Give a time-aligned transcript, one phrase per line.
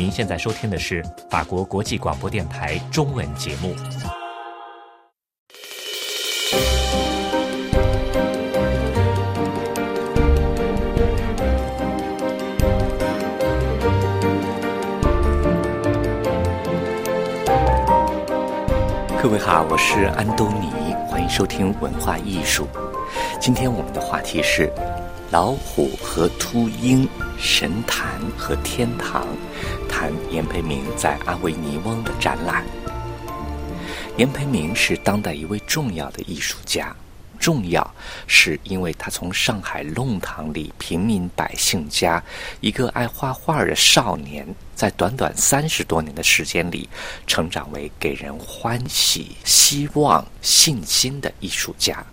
[0.00, 3.74] 您现在收听的是法国国际广播电台中文节目。
[19.22, 22.66] 各位好，我是安东尼，欢迎收听文化艺术。
[23.38, 24.72] 今天我们的话题是
[25.30, 27.08] 老虎和秃鹰、
[27.38, 29.28] 神坛和天堂，
[29.88, 32.64] 谈严培明在阿维尼翁的展览。
[34.16, 36.92] 严培明是当代一位重要的艺术家，
[37.38, 37.94] 重要
[38.26, 42.20] 是因为他从上海弄堂里平民百姓家
[42.60, 46.88] 一个爱画画的少年，在短短三十多年的时间里，
[47.28, 52.04] 成长为给人欢喜、希望、信心的艺术家。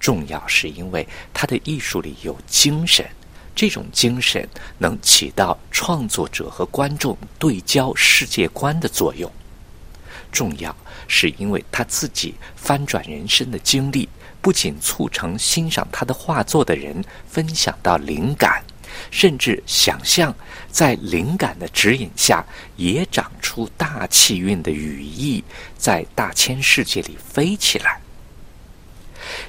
[0.00, 3.04] 重要是因为他的艺术里有精神，
[3.54, 4.48] 这种精神
[4.78, 9.30] 能起到创作者和观众对焦世界观的作用。
[10.30, 10.74] 重要
[11.06, 14.08] 是因为他自己翻转人生的经历，
[14.40, 18.62] 不仅促成欣赏他的画作的人分享到灵感，
[19.10, 20.34] 甚至想象
[20.70, 22.44] 在灵感的指引下，
[22.76, 25.42] 也长出大气运的羽翼，
[25.76, 27.98] 在大千世界里飞起来。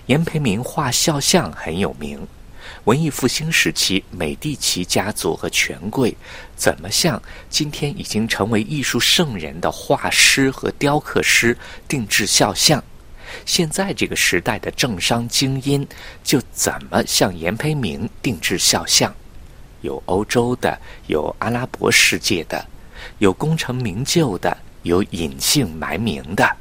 [0.07, 2.27] 严培明画肖像很有名。
[2.85, 6.15] 文艺复兴时期，美第奇家族和权贵
[6.55, 12.83] 怎么向今天已经成为艺术圣人的画师和雕刻师定制肖像？
[13.45, 15.87] 现在这个时代的政商精英
[16.23, 19.13] 就怎么向严培明定制肖像？
[19.81, 22.65] 有欧洲的，有阿拉伯世界的，
[23.19, 26.57] 有功成名就的，有隐姓埋名的。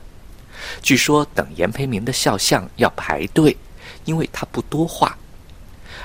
[0.82, 3.56] 据说等严培明的肖像要排队，
[4.04, 5.16] 因为他不多画。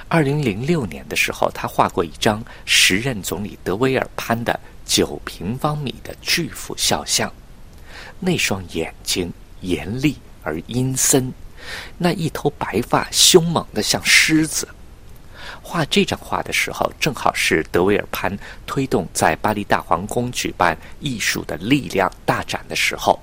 [0.07, 7.31] 二零零六年的时候，他画过一张时任总理德维尔潘的九平方米的巨幅肖像，
[8.19, 11.33] 那双眼睛严厉而阴森，
[11.97, 14.67] 那一头白发凶猛的像狮子。
[15.61, 23.19] 画这张画的时候，正好是德维尔潘推动在巴黎大皇宫举办“艺术的力量”大展的时候。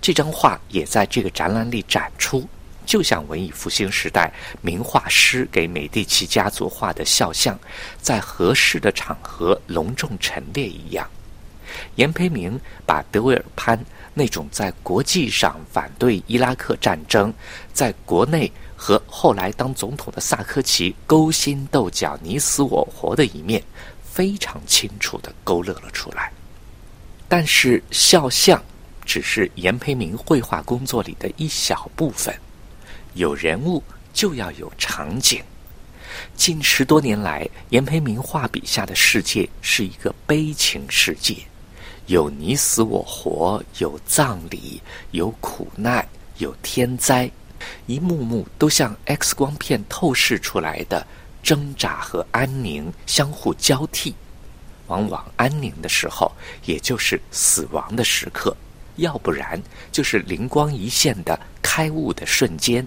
[0.00, 2.46] 这张画也在这个展览里展出，
[2.86, 4.32] 就像文艺复兴时代
[4.62, 7.58] 名画师给美第奇家族画的肖像，
[8.00, 11.08] 在合适的场合隆重陈列一样。
[11.96, 13.78] 严培明把德维尔潘
[14.14, 17.32] 那种在国际上反对伊拉克战争，
[17.74, 23.62] 在国内和后来当总统的萨科齐勾心斗角、你死我活的一面，
[24.02, 26.32] 非常清楚地勾勒了出来。
[27.28, 28.62] 但是肖像。
[29.08, 32.38] 只是严培明绘画工作里的一小部分，
[33.14, 33.82] 有人物
[34.12, 35.42] 就要有场景。
[36.36, 41.36] 近十多年来，严培明画笔下的世界是一个悲情世界，
[42.04, 44.78] 有你死我活，有葬礼，
[45.12, 47.30] 有苦难，有天灾，
[47.86, 51.06] 一幕幕都像 X 光片透视出来的
[51.42, 54.14] 挣扎和安宁相互交替。
[54.88, 56.30] 往往安宁的时候，
[56.66, 58.54] 也就是死亡的时刻。
[58.98, 59.60] 要不然
[59.90, 62.86] 就是灵光一现的开悟的瞬间。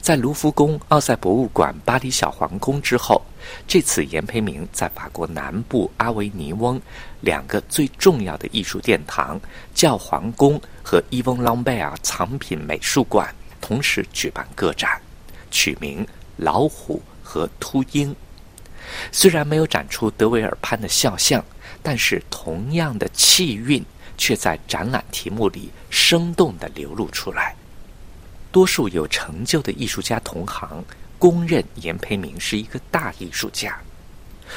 [0.00, 3.22] 在卢浮宫、奥赛博物馆、巴黎小皇宫之后，
[3.68, 6.80] 这次严培明在法国南部阿维尼翁
[7.20, 9.40] 两个最重要的艺术殿堂——
[9.72, 15.00] 教皇宫和伊翁朗贝尔藏品美术馆同时举办个展，
[15.52, 16.04] 取名
[16.36, 18.10] 《老虎和秃鹰》。
[19.12, 21.44] 虽然没有展出德维尔潘的肖像，
[21.80, 23.84] 但是同样的气韵。
[24.20, 27.56] 却在展览题目里生动地流露出来。
[28.52, 30.84] 多数有成就的艺术家同行
[31.18, 33.80] 公认严培明是一个大艺术家。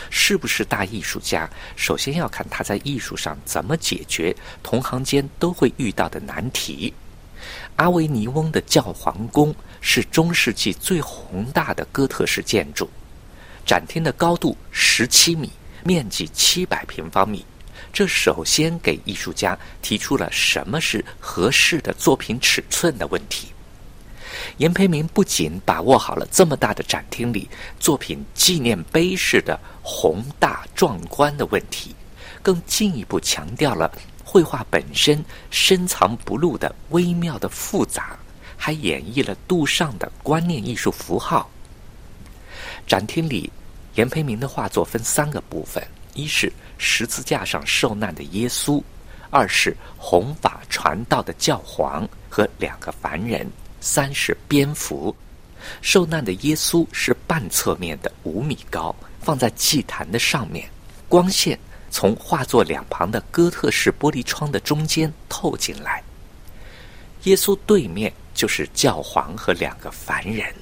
[0.09, 6.94] 是不是大艺术家，首先要看他在艺术上怎么解决同行间都会遇到的难题。
[7.78, 12.90] 阿维尼翁的教皇宫是中世纪最宏大的哥特式建筑，
[13.66, 15.50] 展厅的高度十七米，
[15.84, 17.45] 面积七百平方米。
[17.94, 23.50] 这首先给艺术家提出了什么是合适的作品尺寸的问题。
[24.57, 27.48] 严培明不仅把握好了这么大的展厅里
[27.80, 31.95] 作品纪念碑式的宏大壮观的问题，
[32.42, 33.92] 更进一步强调了
[34.25, 38.18] 绘画本身深藏不露的微妙的复杂，
[38.57, 41.48] 还演绎了杜尚的观念艺术符号。
[42.88, 43.51] 展厅里，
[43.94, 46.51] 严培明的画作分三个部分：一是。
[46.83, 48.83] 十字架上受难的耶稣，
[49.30, 53.50] 二是弘法传道的教皇和两个凡人，
[53.80, 55.15] 三是蝙蝠。
[55.81, 60.69] 受难的耶稣是半侧面的，五米高，放在祭坛的上面，
[61.07, 61.57] 光线
[61.89, 66.03] 从画作两旁的哥特式玻璃窗的中间透进来。
[67.24, 70.53] 耶稣对面就是教皇和两个凡人。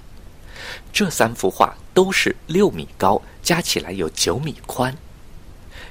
[0.94, 4.95] 这三幅画都是六米高，加起来有九米宽。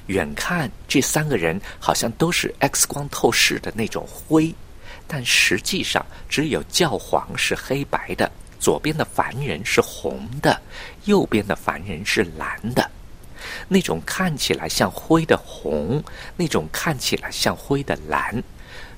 [0.07, 4.53] 远看，这三个人好像都是 X 光透视的那种灰，
[5.07, 10.59] 但实际上只有教皇是黑白的，左边的凡人是红的，
[11.05, 12.89] 右边的凡人是蓝的。
[13.67, 16.03] 那种看起来像灰的红，
[16.35, 18.43] 那种看起来像灰的蓝，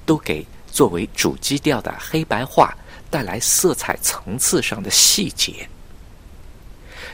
[0.05, 2.75] 都给作为主基调的黑白画
[3.09, 5.67] 带来色彩层次上的细节。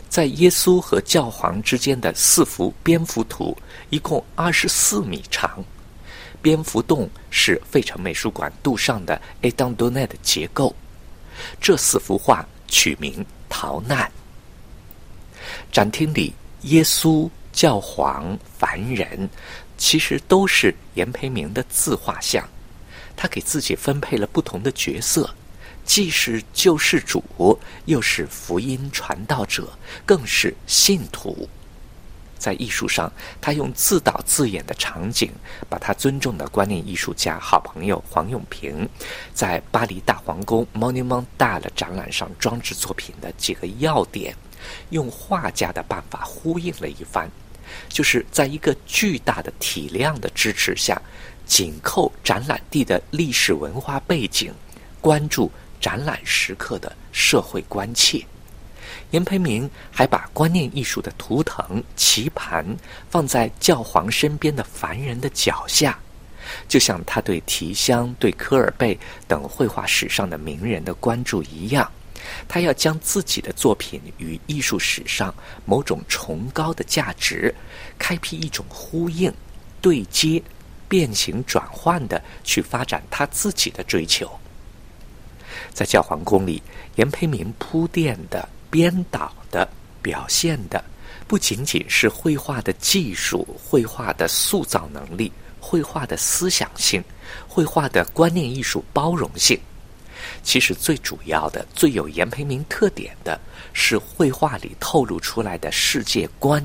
[0.10, 3.56] 在耶稣和教皇之间的四幅蝙蝠图，
[3.92, 5.64] 一共二十四米长。
[6.42, 9.52] 蝙蝠洞是费城美术馆杜尚的 A.
[9.52, 10.76] d o n d o n e 的结构。
[11.62, 14.06] 这四幅画取名《逃难》。
[15.72, 16.34] 展厅里，
[16.64, 19.30] 耶稣、教皇、凡人，
[19.78, 22.48] 其实都是严培明的自画像。
[23.16, 25.30] 他给自己分配了不同的角色。
[25.90, 27.24] 既是救世主，
[27.86, 29.68] 又是福音传道者，
[30.06, 31.50] 更是信徒。
[32.38, 35.32] 在艺术上，他用自导自演的场景，
[35.68, 38.88] 把他尊重的观念艺术家、好朋友黄永平
[39.34, 44.36] 在巴黎大皇宫 Monument 大的展览上装置作品的几个要点，
[44.92, 47.28] 用画家的办法呼应了一番，
[47.88, 51.02] 就是在一个巨大的体量的支持下，
[51.48, 54.54] 紧扣展览地的历史文化背景，
[55.02, 55.52] 关注。
[55.80, 58.26] 展览时刻的社会关切，
[59.12, 62.66] 严培明还把观念艺术的图腾棋盘
[63.10, 65.98] 放在教皇身边的凡人的脚下，
[66.68, 68.98] 就像他对提香、对科尔贝
[69.28, 71.90] 等绘画史上的名人的关注一样，
[72.48, 75.34] 他要将自己的作品与艺术史上
[75.66, 77.54] 某种崇高的价值
[77.98, 79.34] 开辟一种呼应、
[79.82, 80.42] 对接、
[80.88, 84.30] 变形转换的去发展他自己的追求。
[85.74, 86.62] 在教皇宫里，
[86.96, 89.68] 严培明铺垫的、编导的、
[90.02, 90.84] 表现的，
[91.28, 97.04] 不仅仅是绘画的技术、绘画的塑造能力、绘画的思想性、
[97.48, 99.60] 绘画的观念艺术包容性。
[100.44, 103.40] 其实最主要的、最有严培明特点的
[103.74, 106.64] 是绘画里透露出来的世界观，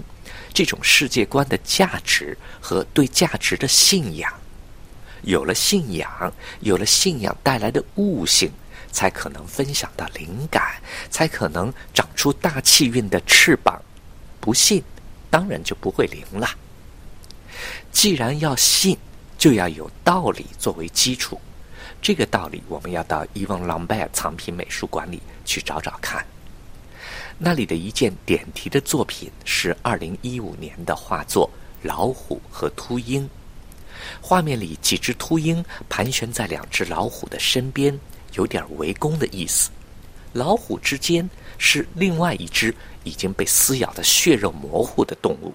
[0.53, 4.33] 这种世界观的价值和对价值的信仰。
[5.23, 8.51] 有了信仰，有了信仰带来的悟性。
[8.95, 10.81] 才可能分享到灵感，
[11.11, 13.83] 才可能长出大气运的翅膀。
[14.41, 14.83] 不信，
[15.29, 16.49] 当然就不会灵了。
[17.91, 18.97] 既然要信，
[19.37, 21.41] 就要有道理作为基础。
[22.01, 26.25] 这个道理，我们要到伊翁朗贝尔藏品美术馆里去找找看。
[27.37, 31.51] 那里的一件点题的作品是二零一五年的画作
[31.87, 33.25] 《老虎和秃鹰》。
[34.21, 37.99] 画面里几只秃鹰盘旋在两只老虎的身边。
[38.35, 39.71] 有点围攻的意思。
[40.33, 41.29] 老虎之间
[41.59, 45.55] 是另外一只已经被撕咬的血肉模糊的动物。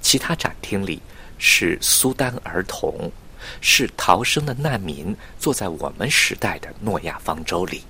[0.00, 1.00] 其他展厅里
[1.38, 3.10] 是苏丹儿童，
[3.60, 7.82] 是逃生的难民，坐在我们时代的诺亚方舟里。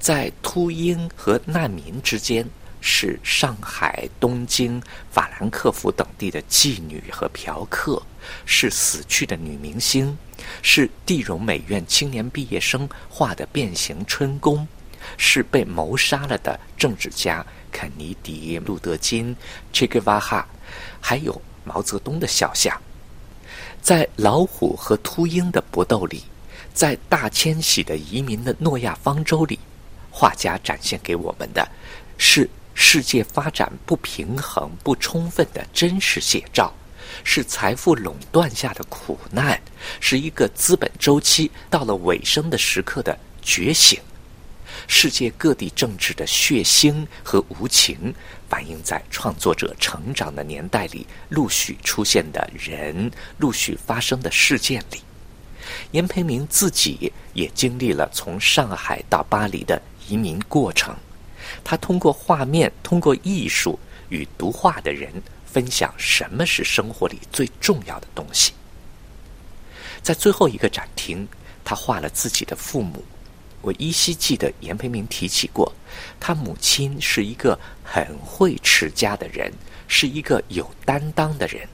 [0.00, 2.44] 在秃鹰和难民之间
[2.80, 8.02] 是上海、东京、法兰克福等地的妓女和嫖客，
[8.44, 10.16] 是死去的女明星。
[10.60, 14.66] 是地荣美院青年毕业生画的变形春宫，
[15.16, 19.34] 是被谋杀了的政治家肯尼迪、路德金、
[19.72, 20.46] 切格瓦哈，
[21.00, 22.76] 还有毛泽东的肖像。
[23.80, 26.24] 在老虎和秃鹰的搏斗里，
[26.74, 29.58] 在大迁徙的移民的诺亚方舟里，
[30.10, 31.66] 画家展现给我们的，
[32.18, 36.72] 是世界发展不平衡、不充分的真实写照。
[37.24, 39.60] 是财富垄断下的苦难，
[40.00, 44.00] 是一个资本周期到了尾声的时刻的觉醒。
[44.88, 48.12] 世界各地政治的血腥和无情，
[48.48, 55.00] 反映在创作者成长的年代里陆续出现的人、陆续发生的事件里。
[55.92, 60.96] 严培明自己也经历了从上海到巴黎的移民过程，
[61.62, 63.78] 他通过画面，通过艺术
[64.08, 65.12] 与读画的人。
[65.52, 68.52] 分享什么是生活里最重要的东西。
[70.02, 71.28] 在最后一个展厅，
[71.62, 73.04] 他画了自己的父母。
[73.60, 75.72] 我依稀记得严培明提起过，
[76.18, 79.52] 他母亲是一个很会持家的人，
[79.86, 81.68] 是一个有担当的人。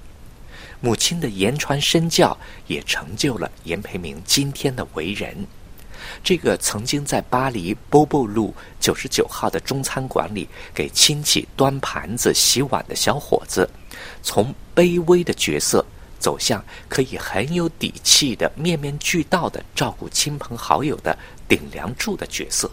[0.81, 5.47] 母亲的言传身教也成就了严培明今天的为人。
[6.23, 13.69] 这个曾经在巴黎波波路九十九号的中餐馆里给亲戚端盘子、洗碗的小伙子，
[14.23, 15.85] 从卑微的角色
[16.19, 21.17] 走向可以很有底气的面面俱到的照顾亲朋好友的
[21.49, 22.71] 顶梁柱的角色。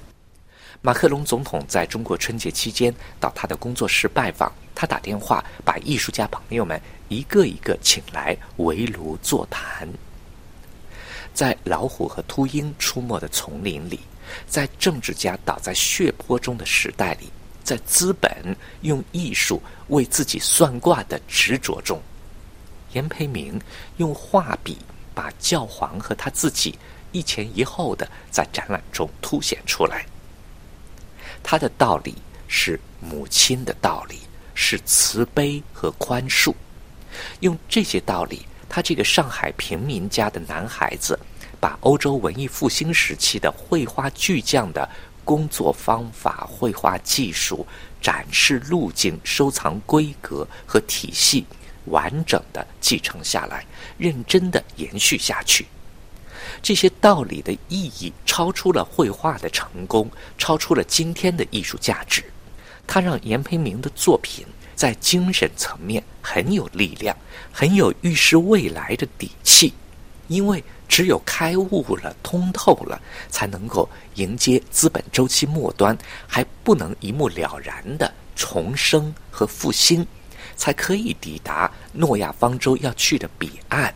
[0.82, 9.88] 马克龙总统在中国春节期间到他的工作室拜访，他打电话把艺术家朋友们一个一个请来围炉座谈。
[11.36, 14.00] 在老虎和秃鹰出没的丛林里，
[14.48, 17.30] 在政治家倒在血泊中的时代里，
[17.62, 22.02] 在资本用艺术为自己算卦的执着中，
[22.94, 23.62] 严培明
[23.98, 24.78] 用画笔
[25.14, 26.80] 把教皇和他自己
[27.12, 30.06] 一前一后的在展览中凸显出来。
[31.44, 32.16] 他的道理
[32.48, 34.20] 是母亲的道理，
[34.54, 36.54] 是慈悲和宽恕。
[37.42, 38.46] 用这些道理，
[38.76, 41.18] 他这个上海平民家的男孩子，
[41.62, 44.90] 把欧洲文艺复兴时期的绘画巨匠的
[45.24, 47.66] 工作方法、绘画技术、
[48.02, 51.46] 展示路径、收藏规格和体系，
[51.86, 53.66] 完整的继承下来，
[53.98, 55.66] 认真的延续下去。
[56.62, 62.22] 这些道理的意义超出了绘画的成功，超出了今天的艺术价值。
[62.86, 67.16] 它让严培明的作品在精神层面很有力量，
[67.52, 69.74] 很有预示未来的底气。
[70.28, 80.06] 因为只有开悟了、通透了，才能够迎接资本周期末端还不能一目了然的重生和复兴，
[80.56, 83.94] 才可以抵达诺亚方舟要去的彼岸。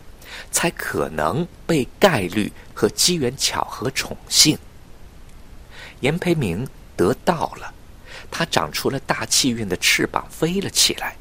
[0.52, 4.58] 才可能被概率和机缘巧合宠幸。
[6.00, 7.74] 严培明得到了，
[8.32, 11.16] 他长出了大气运的翅膀，飞了起来。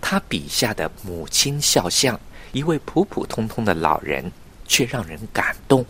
[0.00, 2.18] 他笔下的母亲肖像，
[2.52, 4.30] 一位普普通通的老人，
[4.66, 5.84] 却让人感动。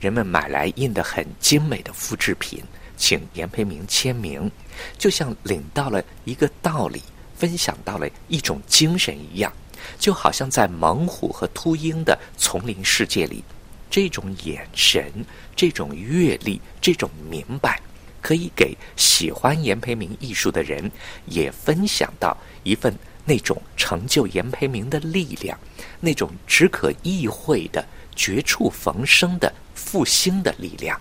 [0.00, 2.62] 人们买来印的很精美的复制品，
[2.96, 4.50] 请严培明签名，
[4.98, 7.02] 就像领到了一个道理，
[7.36, 9.52] 分享到了一种精神一样。
[9.98, 13.44] 就好像在猛虎和秃鹰的丛林世界里，
[13.90, 15.12] 这种眼神、
[15.54, 17.80] 这种阅历、这种明白，
[18.24, 20.90] 可以给喜欢严培明艺术的人
[21.26, 25.58] 也分享到一份那种成就严培明的力量，
[26.00, 27.84] 那种只可意会的
[28.16, 30.98] 绝处逢生的复兴的力量。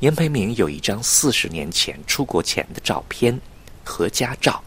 [0.00, 3.40] 严培明有一张四十年前出国前的照片，
[3.84, 4.60] 合家照。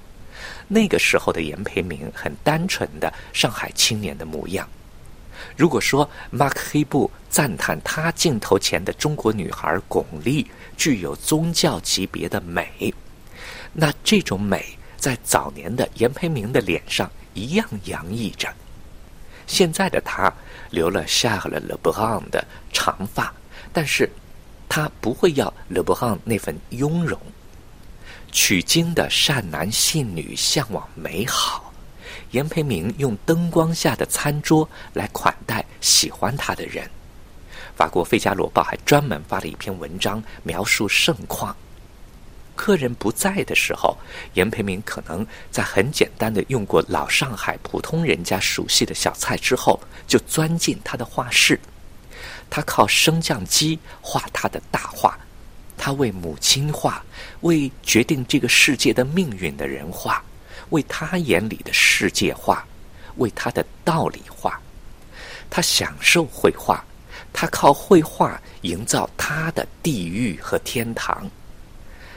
[0.69, 4.65] 那个时候的严培明很单纯的上海青年的模样。
[5.55, 10.45] 如果说马克黑布赞叹他镜头前的中国女孩巩俐
[10.77, 12.93] 具有宗教级别的美，
[13.71, 18.47] 那这种美在早年的严培明的脸上一样洋溢着。
[19.47, 20.31] 现在的他
[20.69, 23.33] 留了夏了勒布昂的长发，
[23.73, 24.09] 但是
[24.69, 27.19] 他不会要勒布昂那份雍容。
[28.31, 31.72] 取经的善男信女向往美好，
[32.33, 36.87] 严培明用灯光下的餐桌来款待喜欢他的人。
[37.75, 41.55] 法国《费加罗报》还专门发了一篇文章描述盛况。
[42.55, 43.97] 客人不在的时候，
[44.33, 51.59] 严培明可能在很简单的用过老上海普通人家熟悉的小菜之后，就钻进他的画室。
[52.49, 55.17] 他靠升降机画他的大画。
[55.75, 57.03] 他为母亲画，
[57.41, 60.23] 为决定这个世界的命运的人画，
[60.73, 62.65] 为他眼里的世界画，
[63.17, 64.59] 为他的道理画。
[65.49, 66.83] 他享受绘画，
[67.31, 71.29] 他靠绘画营造他的地狱和天堂。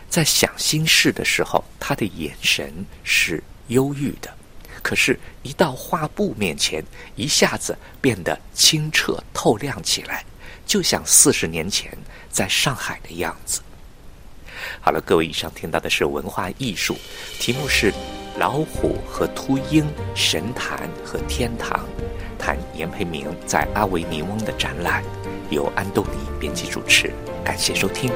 [0.09, 2.73] 在想心事的时候，他的眼神
[3.05, 4.35] 是忧郁的，
[4.83, 6.83] 可是，一到画布面前，
[7.15, 10.25] 一下子变得清澈透亮起来，
[10.65, 11.97] 就像四十年前。
[12.31, 13.63] 在上海的样子。
[14.79, 16.95] 好了，各位，以上听到的是文化艺术，
[17.41, 17.91] 题目是
[18.39, 21.81] 《老虎和秃鹰：神坛和天堂》，
[22.39, 25.03] 谈严培明在阿维尼翁的展览，
[25.49, 27.11] 由安东尼编辑主持。
[27.43, 28.11] 感谢收听。